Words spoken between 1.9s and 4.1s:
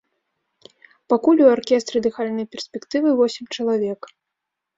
дыхальнай перспектывы восем чалавек.